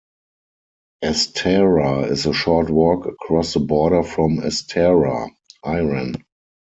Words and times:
Astara 1.03 2.05
is 2.07 2.25
a 2.25 2.33
short 2.33 2.71
walk 2.71 3.05
across 3.05 3.53
the 3.53 3.59
border 3.59 4.01
from 4.01 4.39
Astara, 4.39 5.27
Iran. 5.63 6.15